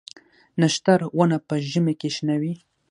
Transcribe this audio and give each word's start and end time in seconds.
نښتر 0.59 0.99
ونه 1.17 1.37
په 1.47 1.55
ژمي 1.71 1.93
کې 1.99 2.09
شنه 2.15 2.35
وي؟ 2.41 2.53